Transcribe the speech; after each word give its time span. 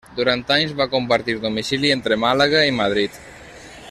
Durant 0.19 0.39
anys 0.55 0.71
va 0.79 0.87
compartir 0.93 1.35
domicili 1.45 1.93
entre 1.99 2.19
Màlaga 2.25 2.65
i 2.71 2.73
Madrid. 2.83 3.21